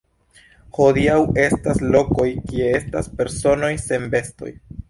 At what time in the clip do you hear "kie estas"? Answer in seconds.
2.49-3.13